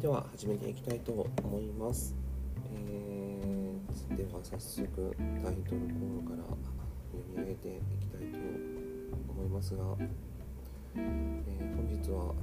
[0.00, 2.14] では始めていきたいと思います、
[2.74, 6.44] えー、では早速タイトルコールから
[7.12, 8.38] 読み上げていきたいと
[9.30, 9.84] 思いますが、
[10.96, 12.34] えー、本日は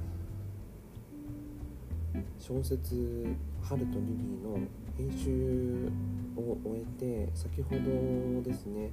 [2.37, 4.59] 小説「春とリリー」の
[4.95, 5.89] 編集
[6.37, 8.91] を終えて先ほどですね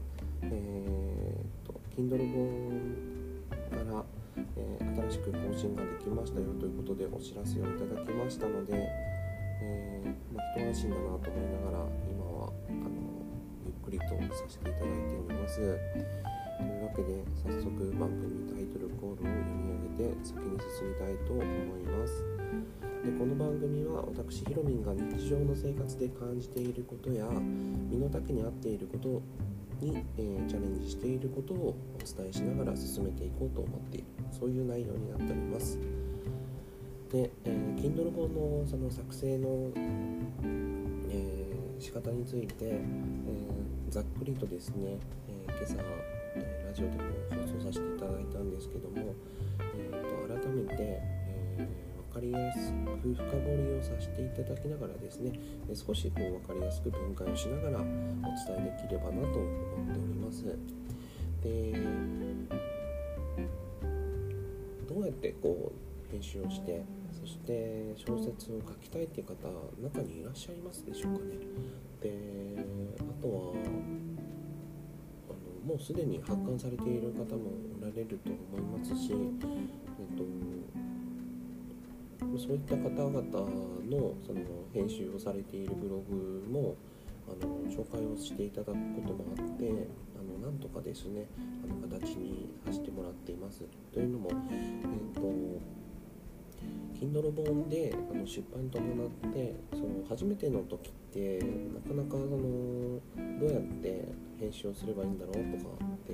[0.51, 3.24] えーと、Kindle 本、
[5.15, 8.75] しく更新ができましたよということでお知らせをいただきましたので、
[9.63, 12.91] えー、まあ、一安心だなと思いながら今はあの
[13.63, 15.55] ゆっくりとさせていただいております。
[15.55, 21.47] というわけで早速番組タイトルコールを読み上げて先に進みたいと思い
[21.87, 22.27] ます。
[23.07, 27.27] でこの番組は私ひろみんが日常の生活で感じていることや
[27.89, 29.23] 身の丈に合っていること
[29.79, 35.79] に、えー、チャレンジしていることをお伝えしながら進めていこうと思っているそういう内容になっております
[37.15, 39.71] で、えー、Kindle 本のその作成の、
[41.09, 45.77] えー、仕方について、えー、ざっくりとですね、えー、今朝、
[46.35, 49.15] えー、ラジオでも放送させていただいたんですけども、
[49.77, 55.39] えーと、改めて、えー、分かりやすく深掘りをさせていただきながらですね
[55.73, 57.95] 少しこう分かりやすく分解をしながらお伝
[58.59, 59.53] えできればなと思
[59.85, 60.45] っております。
[61.45, 62.64] で
[64.95, 69.35] どうやってこう編集をしてそして小説を書きたいっていう方
[69.83, 71.35] 中にいらっしゃいますでしょうかね。
[72.01, 72.65] で
[73.01, 73.55] あとは
[75.31, 77.51] あのもうすでに発刊されている方も
[77.81, 79.19] おられると思いますし、えっ
[82.31, 84.41] と、そういった方々のその
[84.73, 86.77] 編集をされているブログも
[87.27, 88.77] あの紹介をしていただくこ
[89.09, 89.89] ともあって
[90.45, 91.27] なんとかですね
[91.65, 93.65] あの形にさせてもらっています。
[93.93, 95.23] というのも、えーと、
[97.01, 103.01] Kindle 本であの出版に伴ってその初めての時ってなかなかその
[103.41, 106.13] どうやって編集をすればいいんだろうとかって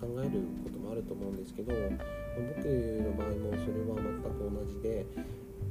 [0.00, 5.06] 考えることもあると思うんですけど僕の場合もそれは全く同じで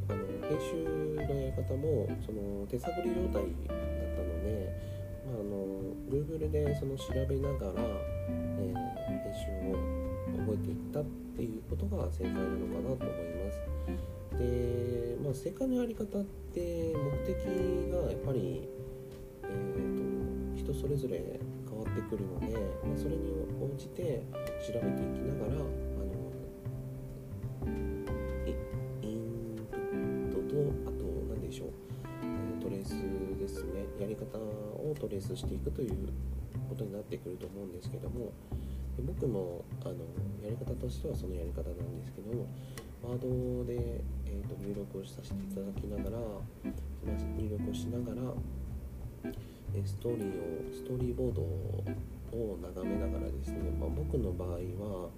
[0.07, 4.98] あの編集のやり方もその手探り状態だったので、
[5.29, 7.83] まあ、あの Google でその調べながら、
[8.57, 14.37] えー、編集を覚えていったっていうことが正解なのかなと思います。
[14.37, 16.23] で、まあ、正解のやり方っ
[16.53, 17.37] て目的
[17.91, 18.67] がやっぱり、
[19.43, 21.39] えーと、人それぞれ
[21.69, 23.29] 変わってくるので、まあ、それに
[23.61, 24.23] 応じて
[24.65, 25.88] 調べていきながら
[33.49, 36.09] ですねやり方をトレースしていくという
[36.69, 38.31] ことになってくると思うんですけども
[39.05, 39.93] 僕もあの
[40.43, 42.47] やり方としてはそのやり方なんですけども
[43.01, 46.17] ワードで、えーと、入力をさせていただきながら
[47.37, 48.33] 入力をしながら
[49.85, 55.09] ストーリーをストーリーボードを眺めながらですね、まあ、僕の場合は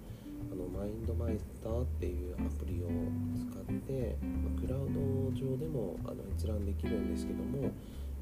[0.52, 2.88] あのマインドマイスターっていうアプリを
[3.34, 5.00] 使って、ま、クラウド
[5.34, 7.70] 上でもあの閲覧できるんですけども、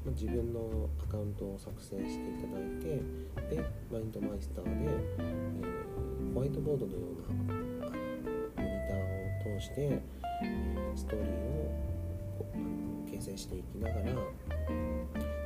[0.05, 3.01] ま、自分のアカウントを作成していただいて
[3.55, 4.71] でマインドマイスターで、
[5.19, 7.53] えー、ホワイトボードのようなモ
[8.63, 10.01] ニターを通して、え、
[10.95, 11.71] ストーリーを
[13.11, 14.01] 形成していきながら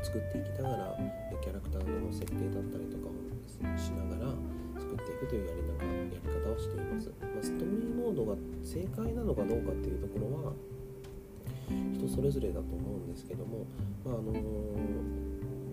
[0.03, 0.97] 作っていきながら
[1.41, 4.31] キャラクターの設定だったりとかをしながら
[4.79, 10.53] 作っていくというやりながらやり方をしています、まあ、ストーリーモードが正解なのかどうかっていうところは
[12.07, 13.65] それぞれだと思うんですけども、
[14.05, 14.33] まああの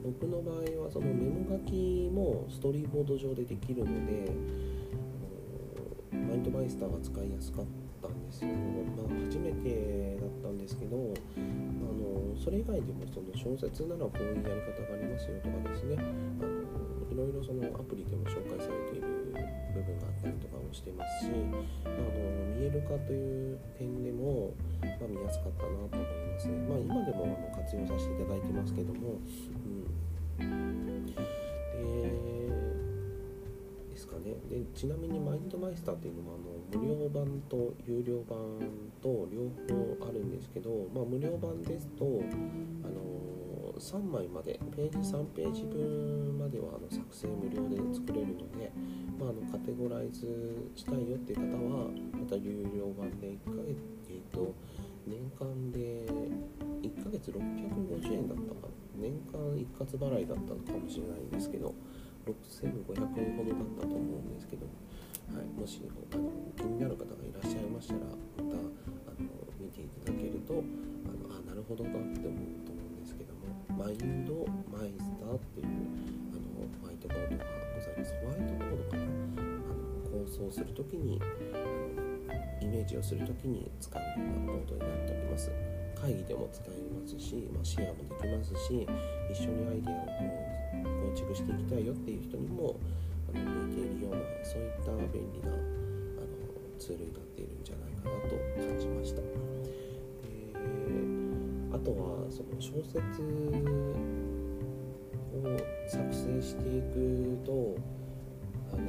[0.02, 4.32] 僕の場合はそのメモ書きもストーリーボード上でできるので、
[6.12, 7.64] あのマインドマイスターが使いやすかっ
[8.02, 8.48] たんですよ、
[8.98, 11.00] まあ、初めてだったんですけど、あ
[11.38, 16.08] のそれ以外でもその小説ならこういうやり方がありますよとかですねあの
[17.12, 18.91] いろいろそのアプリでも紹介されて
[19.72, 21.30] 部分があったりとかもしてますし、
[21.84, 21.96] あ、の
[22.56, 26.54] 見える化という点でも、まあ、見やすかったなと思いますね。
[26.68, 29.18] まあ、今でもあの活用させていただいてますけども、
[30.40, 31.12] うん、で
[33.90, 38.38] ですかねでちなみにマインドマイスターっていうのはあの無料版と有料版
[39.02, 43.41] と両方あるんですけど、まあ、無料版ですとあの
[43.78, 48.72] 3枚までページ3ページ分まではあの作成無料で作れるので、
[49.18, 53.76] まあ、あのカテゴライズしたいよっていう方はまた有料版で1ヶ月、
[54.08, 54.54] えーと、
[55.06, 56.06] 年間で
[56.82, 58.82] 1ヶ月650円だったかな。
[59.02, 61.74] 年間一括払いだったのかもしれないんですけど
[62.26, 64.66] 6500円ほどだったと思うんですけど、
[65.34, 65.82] はい、もし
[66.12, 69.28] あの気になる方がいらっしゃいましたらまたあの
[69.58, 70.62] 見ていただけると
[71.08, 72.71] あのあなるほどなって思うと
[73.78, 75.66] マインドマイスターっていう
[76.30, 81.20] あのホワイトボードがございますホワイトボードかなあの構想する時に
[82.60, 85.50] イメージをする時に使うようなボードになっております
[86.00, 88.86] 会議でも使えますし、まあ、シェアもできますし
[89.30, 92.76] 一緒にアイデアを構築していきたいよっていう人にも
[93.32, 95.62] あの向いているようなそういった便利なあの
[96.78, 98.36] ツールになっているんじゃないかなと
[98.68, 99.51] 感じました。
[101.82, 101.96] あとは
[102.30, 103.02] その小説を
[105.88, 107.74] 作成していくと
[108.72, 108.82] あの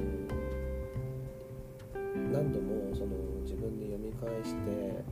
[2.31, 3.07] 何度もその
[3.41, 5.03] 自分で読み返して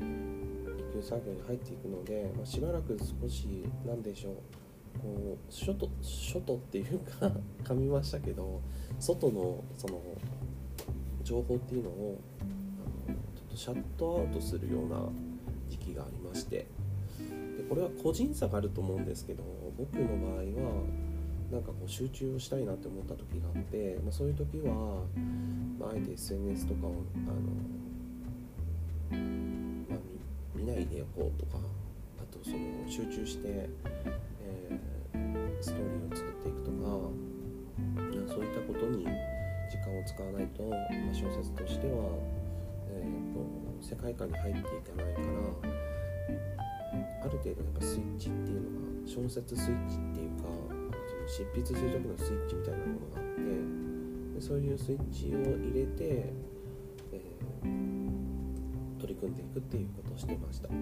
[0.79, 4.35] いく作業に入っていくので、まあ、しばらく少し何でしょう
[4.99, 7.31] こう外外っていうか
[7.65, 8.61] 噛みましたけど
[8.99, 9.99] 外のその
[11.23, 12.19] 情報っていうのを
[13.07, 15.09] あのちょっとシャットアウトするような
[15.67, 16.67] 時期がありまして
[17.71, 19.45] これは個人差があると思うんですけど
[19.77, 20.83] 僕の場合は
[21.49, 24.73] なんかこう集中をしたいなって思った時があって、まあ、そういう時は、
[25.79, 27.33] まあ、あえて SNS とかをあの、
[29.89, 29.99] まあ、
[30.53, 31.59] 見ないでおこうとか
[32.19, 32.57] あとその
[32.89, 36.77] 集中して、えー、ストーリーを作っていくとか
[38.35, 39.05] そういったことに
[39.69, 42.19] 時間を使わないと、まあ、小説としては、
[42.89, 43.39] えーと、
[43.81, 44.69] 世界観に入っていか
[45.01, 45.80] ないから
[46.91, 50.43] ある程度やっぱスイッチっていうのが小説スイッチっていうか
[51.07, 53.41] その執筆する時のスイッチみたいなものがあって
[54.35, 56.33] でそういうスイッチを入れて、
[57.13, 60.67] えー、取り組んでいくっていうことをしてました。
[60.67, 60.75] で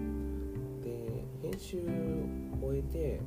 [1.42, 3.20] 編集を終えて、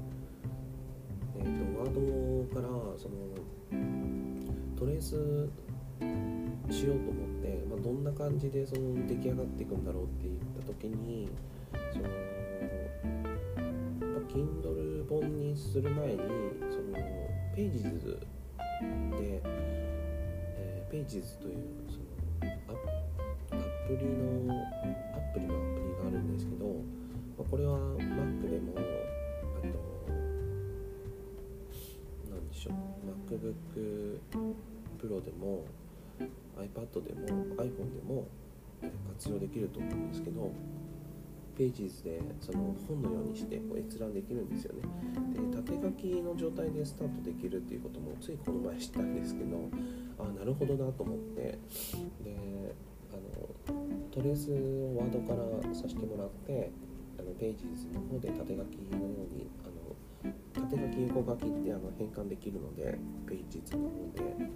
[1.38, 3.16] えーと、ワードからその
[4.78, 5.50] トレース
[6.72, 11.30] しようと思って、まあ、どんな感じでその出来上がっていくんだろうって言った時に
[11.92, 12.06] その
[14.34, 16.98] Kindle 本にする前にその
[17.56, 18.20] ページズ
[19.12, 21.58] で、えー、ページズという
[21.88, 28.82] そのアプリのアプリのアプリがあるんですけど、まあ、これは Mac でもあ
[29.62, 29.68] と
[32.32, 32.74] 何でしょう
[33.32, 34.20] MacBook
[35.00, 35.66] Pro でも
[36.58, 38.28] iPad でも iPhone でも
[39.10, 40.52] 活用できると思うんですけど
[41.58, 44.82] ページズでその本のようにしてこう閲覧できるんですよね。
[45.34, 49.58] で縦書きの状態でスタートできるっていうこともついこの前知ったんですけど
[50.20, 51.60] あなるほどなと思って。
[52.24, 52.76] で
[53.12, 53.32] あの
[54.12, 56.72] トレースをワードからさせてもらって
[57.20, 62.98] あのページズの方で縦書きのようにあの縦書き横書きってあの変換できるので
[63.28, 64.50] ページズの方で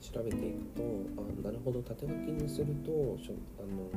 [0.00, 0.82] 調べていくと
[1.16, 3.90] あなるほど縦書きにするとしょあの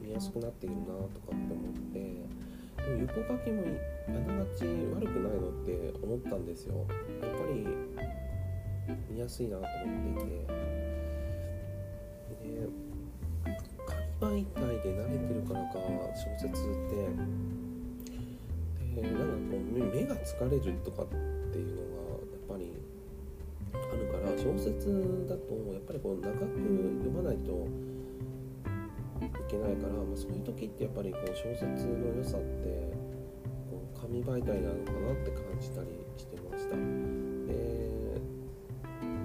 [0.00, 3.62] 見やすくなっているなとかって思ってでも横書きも
[4.08, 6.86] あながち悪くないのって思ったんですよ。
[7.20, 7.66] やっぱり
[9.10, 10.46] 見やすいなと思っていて。
[12.42, 12.68] で
[14.20, 15.74] 紙媒体で慣れてるからか
[16.14, 17.42] 小説って。
[18.94, 22.81] でなんかこう目が疲れるとかっていうのがやっぱり
[24.42, 26.42] 小説だとやっぱりこう長く
[26.98, 27.68] 読まないと
[29.22, 32.90] いけないから、まあ、そういう時ってやっぱりこう小説の良さって
[33.70, 36.74] こう紙媒体なのかなって感じたりしてました。
[36.74, 36.82] で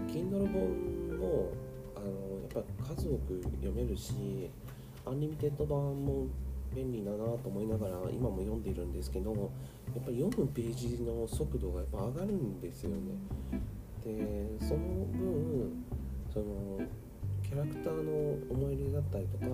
[0.06, 1.50] Kindle 本も
[1.96, 2.06] あの
[2.54, 4.52] やっぱ数多く読めるし
[5.04, 6.28] アンリミテッド版も
[6.76, 9.38] 便利だなと思いながら今も読んでいるんですけどや
[10.00, 12.98] っぱり読むページの速度がやっぱ上がるんですよね。
[14.16, 14.80] でその
[15.12, 15.84] 分
[16.34, 16.80] その
[17.44, 19.46] キャラクターの思い入れだったりとか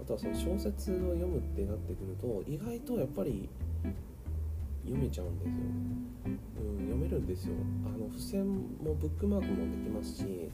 [0.00, 3.48] あとはその小説を読むってなってくると意外とやっぱり
[4.84, 5.54] 読めちゃうんですよ、
[6.26, 7.54] うん、読めるんですよ。
[7.86, 10.50] あの付箋もブックマークもできますし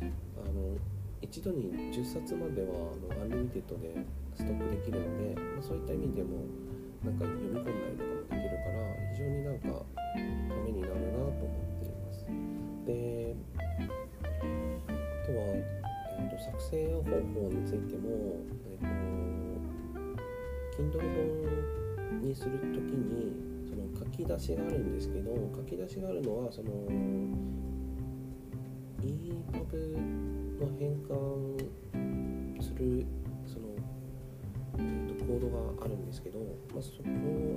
[0.00, 0.04] あ
[0.50, 0.76] の
[1.22, 3.94] 一度に10冊まではあのアンリミテッドで
[4.34, 6.44] ストックできるので、まあ、そういった意味でも
[7.04, 8.77] なんか読み込んだりとかもできるから
[17.18, 18.44] 成方についても、
[18.82, 20.16] えー
[20.76, 21.00] と、Kindle
[22.10, 23.34] 本にする時に
[23.68, 26.70] その書き出しがあるんですけど書き出しがあるのはその
[29.02, 29.98] EPUB
[30.60, 33.06] の変換する
[33.46, 33.66] その
[35.26, 36.38] コードがあるんですけど、
[36.72, 37.04] まあ、そこ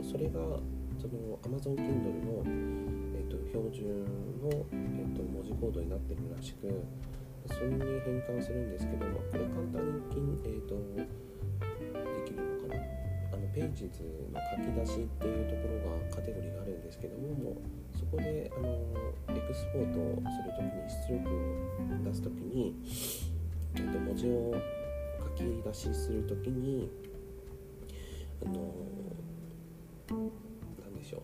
[0.03, 0.31] それが
[0.99, 2.43] その Amazon Kindle の、
[3.15, 4.05] えーと、標準
[4.41, 6.67] の、えーと、文字コードになってるらしく
[7.48, 10.75] それに変換するんですけど、まあ、これ簡単に、えーと、
[13.53, 18.69] ページ図の書き出しっていうところがカテゴリーがあるんですけどももうそこであの
[19.36, 21.29] エクスポートするときに出力
[22.00, 22.75] を出すときに、
[23.75, 24.55] えー、と文字を
[25.19, 26.89] 書き出しするときに
[28.45, 28.74] あの
[30.10, 31.21] 何でしょう。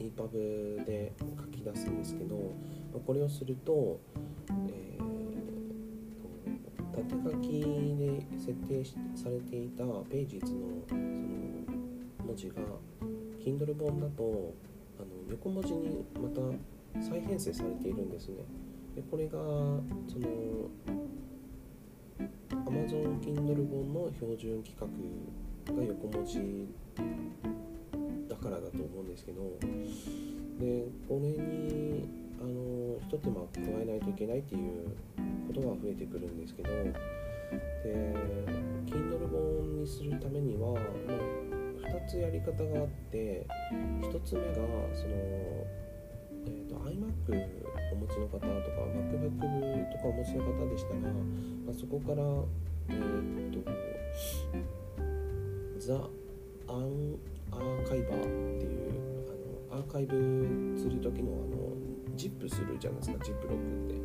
[0.00, 2.36] EPUB で書き出すんですけど
[2.98, 4.00] これをすると、
[4.68, 5.20] えー
[6.92, 7.48] 縦書き
[7.96, 8.84] で設定
[9.16, 11.00] されていたページ図のその
[12.26, 12.54] 文字が
[13.42, 14.54] Kindle 本だと
[14.98, 16.40] あの横文字にまた
[17.00, 18.36] 再編成されているんですね。
[18.94, 20.68] でこれがその
[22.66, 24.90] Amazon Kindle 本の標準規格
[25.78, 26.68] が横文字
[28.28, 29.42] だからだと思うんですけど
[30.58, 32.08] でこれに
[32.40, 34.88] あのひと手間加えないといけないっていう
[35.46, 38.14] ことが増えてくるんですけどで
[38.86, 40.80] Kindle 本にするためには、ま
[41.86, 43.46] あ、2つやり方があって
[44.00, 47.60] 1つ目がその、えーと、iMac
[47.92, 48.46] お持ちの方とか
[49.12, 52.22] MacBook とかお持ちの方でしたら、まあ、そこから
[52.88, 53.70] えっ、ー、と
[55.78, 55.92] The
[56.68, 57.18] An
[57.52, 58.92] アーカイバーっていう
[59.72, 61.69] あのアーカイブする時のあの
[62.20, 64.00] ジップするじゃないですかジップロックって。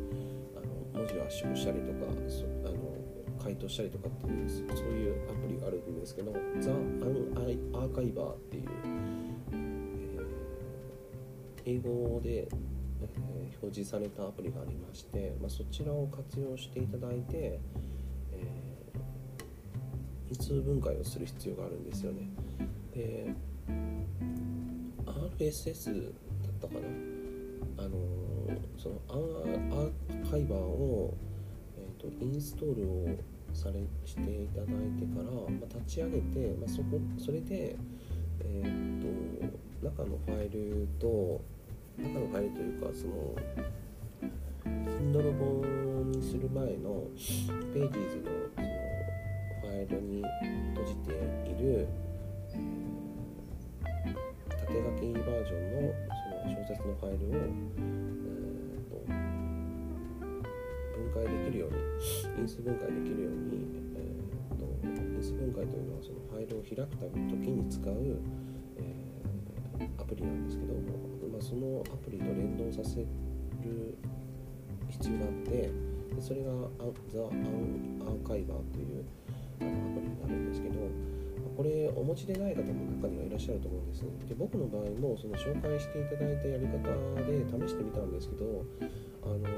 [0.56, 2.06] あの文字を圧縮したりとか
[2.64, 2.96] あの
[3.42, 6.70] 回答したりとかっていうそういうアプリがあるんですけど The
[7.74, 8.68] Archiver っていう、
[9.52, 22.30] えー、英語で、えー、表示されたアプリがありまして、まあ、そちらを活用していただいて、えー、因数分解をする必要があるんですよね。
[22.94, 23.34] で
[25.38, 27.15] RSS だったかな？
[27.78, 27.90] あの
[28.78, 31.14] そのアーカイバーを、
[31.78, 33.06] えーと、インストールを
[33.52, 34.66] されしていただい
[34.98, 37.76] てから、まあ、立ち上げて、まあ、そこそれで、
[38.40, 39.00] えー
[39.80, 41.40] と、中のファイルと
[41.98, 43.34] 中のファイルというかその
[44.66, 47.04] Kindle 本にする前の
[47.74, 48.68] Pages のその
[49.62, 50.22] ファイルに
[50.74, 51.88] 閉じている、
[56.66, 58.98] 2つのファイルを、えー、と
[60.98, 61.76] 分解できるように
[62.42, 63.62] 因数分解できるように、
[63.94, 67.94] えー、と因数分解というのはそのファイルを開くため時に使う、
[68.78, 70.74] えー、アプリなんですけど、
[71.30, 73.06] まあ、そのアプリと連動させる
[74.90, 75.70] 必要があって
[76.18, 76.50] それが
[77.12, 79.04] The アンカイバーという
[79.54, 81.15] アプリになるんですけど
[81.56, 84.02] これお持ちでない方も中にはいらっしゃると思うんです。
[84.28, 86.76] で僕の場合もその紹介していただいたやり方
[87.24, 88.64] で試してみたんですけど
[89.24, 89.48] あのー、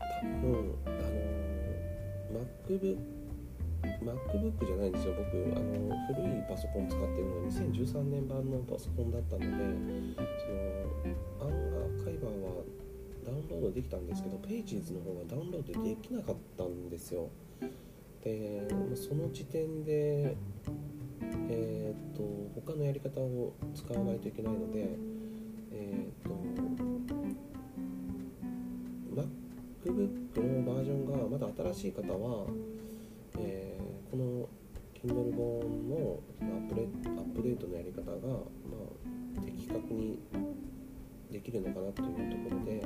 [0.00, 2.98] 多分あの、MacBook
[4.02, 5.14] MacBook じゃないんですよ。
[5.14, 12.64] 僕あの古いパソコン使ってるのは2013年版のパソコンだったのでそのアンガーカイバーは
[13.24, 17.28] ダウンロードできたんですけど Pages の方がダウンロードできなかったんですよ。
[18.24, 20.36] でその時点で、
[21.48, 22.22] えーと、
[22.66, 24.98] 他のやり方を使わないといけないので、
[25.72, 26.34] えーと、
[29.84, 32.46] MacBook のバージョンがまだ新しい方は、
[33.38, 34.48] えー、この
[34.94, 38.38] Kindle 本のアップレアップデートのやり方が、ま
[39.38, 40.18] あ、的確に
[41.30, 42.80] できるのかなというところで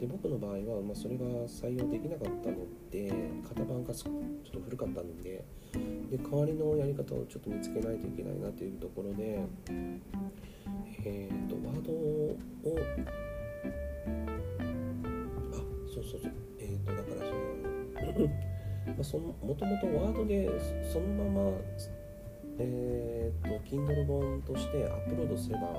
[0.00, 2.56] で僕の場合は、まあ、それが採用できなかったの
[2.90, 3.12] で
[3.48, 4.12] 型番がちょっ
[4.52, 5.44] と古かったので
[6.10, 9.40] で代わりのやり方をちょっと見つけないといけないなというところで
[11.04, 12.36] えっ、ー、とワードを
[15.52, 15.56] あ
[15.92, 18.28] そうそうそうえっ、ー、とだからその
[18.84, 20.50] まあ、そのもともとワードで
[20.92, 21.52] そのまま
[22.58, 25.72] えーと、Kindle 本としてアップロードすれば、まあ、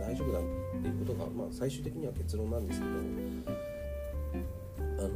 [0.00, 0.42] 大丈夫だっ
[0.82, 2.92] ていうことが、まあ、最終的には結論なんですけど
[4.98, 5.10] あの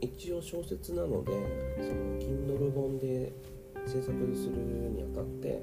[0.00, 1.32] 一応小説なので
[1.76, 3.32] その Kindle 本で
[3.86, 4.56] 制作する
[4.90, 5.62] にあたって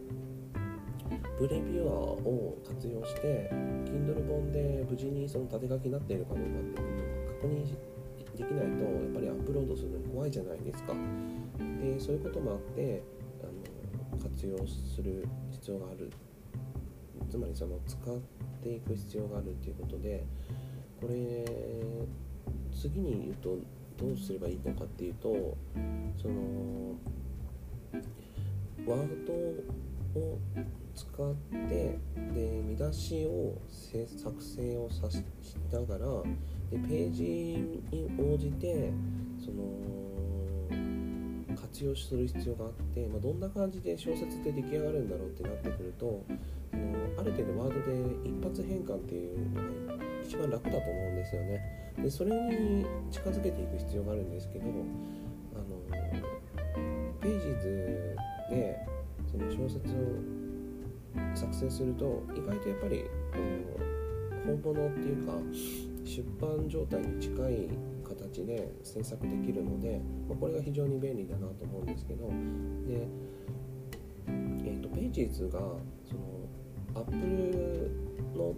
[1.37, 6.97] プレビュアーを活用して Kindle 本で無事にその縦書きになっているかどうかっていう
[7.37, 7.65] ことを確認
[8.37, 10.93] できないとやっぱりアップロードするのに怖いじゃないですか。
[11.81, 13.01] でそういうこともあって
[14.15, 16.11] 活用する必要がある。
[17.29, 18.17] つまりその使っ
[18.63, 20.23] ていく必要があるっていうことで
[21.01, 21.45] これ
[22.71, 23.57] 次に言うと
[23.97, 25.57] どうすればいいのかっていうと
[26.21, 26.95] その
[28.85, 29.33] ワード
[30.19, 30.39] を
[30.93, 31.35] 使っ
[31.69, 31.99] て
[32.33, 35.23] で見出しを作成をさし
[35.71, 36.05] ながら
[36.71, 37.23] でページ
[37.91, 38.91] に応じて
[39.43, 40.04] その
[41.55, 46.23] 活用する必要があって、まあ、どんな感じで小説って出来上がるんだろうってなってくると
[46.73, 51.93] あのある程度ワードで一発変換っていうのが一番楽だと思うんですよね。
[51.97, 55.75] でそれに近づけていく必要があるんですけどあの
[57.21, 58.15] ページ図
[58.49, 58.85] で
[59.31, 60.45] その小説を
[61.33, 65.33] 作成すると意外とやっぱりあの本物っていうか
[66.03, 67.69] 出版状態に近い
[68.05, 73.07] 形で制作できるので、まあ、これが非常に便利だなと思うんですけどで、
[74.65, 75.59] えーと、ページ図が
[76.07, 77.91] その Apple
[78.35, 78.55] の、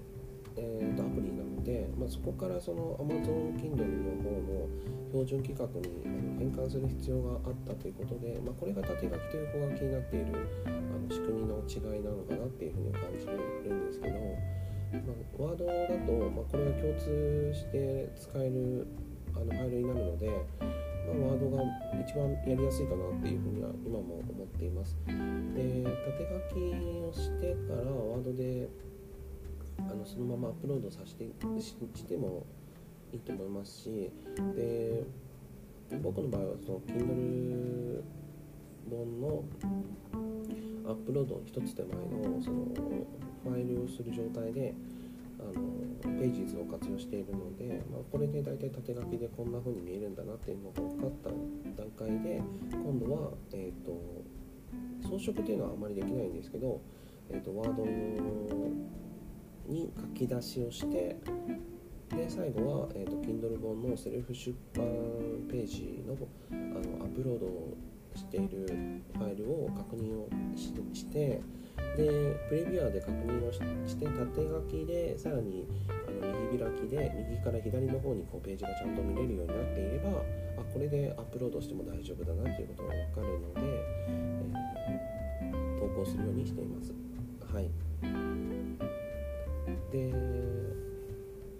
[0.58, 4.68] えーと、アプリなので、まあ、そこからその Amazon Kindle の方の
[5.10, 10.25] 標準規格にあの変換する必要があったということで、まあ、これが縦書きと横書きになっている
[10.66, 14.58] あの仕組みの違いなのかなっていうふうに感じるんですけど。
[14.94, 15.74] まあ、ワードだ
[16.06, 18.88] と、まあ、これが共通して使える
[19.38, 21.63] あのファイルになるので、まあ、ワードが
[22.01, 24.98] 一番やりやすいかなっていうふうには今も思っています。
[25.06, 26.62] で縦書き
[27.00, 28.67] をしてからワードで
[29.79, 31.25] あのそのままアップロードさせて
[31.60, 32.46] しても
[33.13, 34.12] いいと思いますし
[34.56, 35.03] で
[36.01, 38.03] 僕の場合はその Kindle
[38.89, 39.44] 本の
[40.86, 42.65] アップロードの一つ手前のその
[43.44, 44.74] ファイルをする状態で
[45.39, 51.29] あのページ図を活用しているので、まあ、これで大体縦書きでこんな風に見えるんだなっていうのが分かった
[51.82, 52.41] 段階で
[52.72, 53.91] 今度は、えーと、
[55.03, 56.82] 装飾っていうのはあまりできないんですけど、
[57.29, 57.86] えーと、ワード
[59.67, 61.17] に書き出しをして
[62.10, 64.86] で最後は、えーと、Kindle 本のセルフ出版
[65.50, 66.15] ページの
[66.51, 67.48] あのアップロード
[68.15, 71.41] しているファイルを確認をして
[71.98, 80.09] でプレビュアーで確認をして縦書きでさらにあの右開きで右から左の方にこうページがちゃんと見れるようになっていれば
[80.61, 83.61] あこれでアップロードしても大丈夫だなということが分かるので、
[84.09, 86.94] えー、投稿するようにしています。
[87.51, 87.70] はい、
[89.92, 90.13] で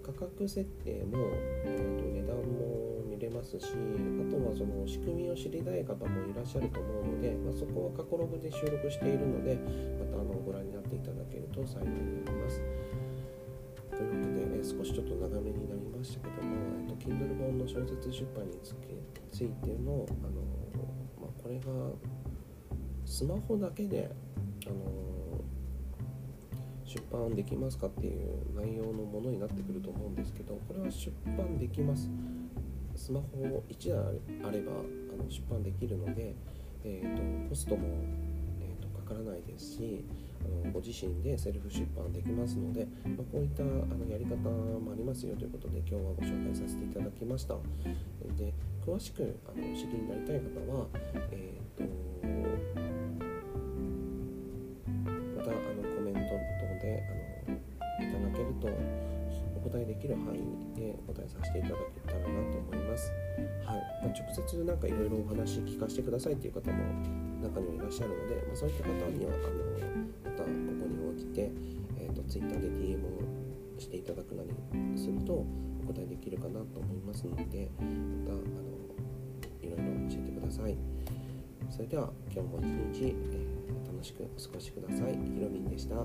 [0.04, 1.18] 価格設定も、
[1.66, 9.58] えーと値段も見れますしあとはその仕組みを知りたい方もいらっしゃると思うので、まあ、そこは過去ログで収録しているので
[9.98, 12.62] またあのご覧になっていただけると幸いになります。
[13.98, 18.76] というわけで、え少しちょっと長めになりましたけども、えっと、Kindle 本の小説出版につ
[19.32, 20.42] ついての、あの
[21.20, 21.64] まあ、これが
[23.06, 24.12] スマホだけで、
[24.68, 25.18] あの
[26.88, 32.10] 出版できますかっていう内容のものになってくると思うんですけどこれは出版できます
[32.98, 36.34] スマホ1台あればあの出版できるので、
[36.84, 37.88] えーと、コストも、
[38.60, 40.04] えーと、かからないですし
[40.44, 47.56] あのご自身でセルフ出版できますので、まあ、こういったあのやり方もありますよということで今日はご紹介させていただきました。
[48.36, 48.54] で
[48.86, 50.88] 詳しくあのお知りになりたい方は、
[51.32, 51.84] えーと、
[55.38, 57.04] またあのコメント等で
[57.48, 58.68] あのいただけると
[59.58, 60.40] お答えできる範囲
[60.80, 62.07] でお答えさせていただけたらなと思い
[62.98, 63.14] ます。
[63.64, 66.84] はいまあ、直接なんかいろいろお話聞かせてくださいっていう方も
[67.42, 71.52] 中にはいらっしゃるので、まあ、そういった方にはあのまたここに応じて、
[72.00, 73.22] えーと、Twitter で DM を
[73.78, 74.50] していただくなり
[74.98, 78.42] するとお答えできるかなと思いますのでまたあの
[79.62, 80.76] いろいろ教えてください。
[81.70, 85.12] それでは今日も一日、えー、楽しくお過ごしください。
[85.12, 85.96] ひろみんでした。